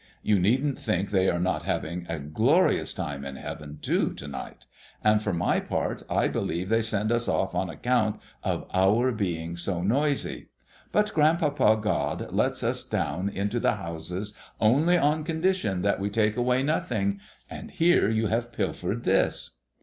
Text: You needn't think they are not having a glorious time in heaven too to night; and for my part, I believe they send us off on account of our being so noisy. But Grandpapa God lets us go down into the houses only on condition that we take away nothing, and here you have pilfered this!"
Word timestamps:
You 0.23 0.39
needn't 0.39 0.79
think 0.79 1.11
they 1.11 1.29
are 1.29 1.37
not 1.39 1.61
having 1.61 2.07
a 2.09 2.17
glorious 2.17 2.91
time 2.91 3.23
in 3.23 3.35
heaven 3.35 3.77
too 3.83 4.15
to 4.15 4.27
night; 4.27 4.65
and 5.03 5.21
for 5.21 5.31
my 5.31 5.59
part, 5.59 6.01
I 6.09 6.27
believe 6.27 6.69
they 6.69 6.81
send 6.81 7.11
us 7.11 7.27
off 7.27 7.53
on 7.53 7.69
account 7.69 8.19
of 8.43 8.65
our 8.73 9.11
being 9.11 9.55
so 9.55 9.83
noisy. 9.83 10.47
But 10.91 11.13
Grandpapa 11.13 11.77
God 11.79 12.31
lets 12.31 12.63
us 12.63 12.83
go 12.83 12.97
down 12.97 13.29
into 13.29 13.59
the 13.59 13.73
houses 13.75 14.33
only 14.59 14.97
on 14.97 15.23
condition 15.23 15.83
that 15.83 15.99
we 15.99 16.09
take 16.09 16.35
away 16.35 16.63
nothing, 16.63 17.19
and 17.47 17.69
here 17.69 18.09
you 18.09 18.25
have 18.25 18.51
pilfered 18.51 19.03
this!" 19.03 19.51